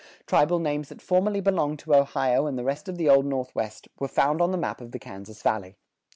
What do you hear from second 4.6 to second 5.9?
of the Kansas Valley.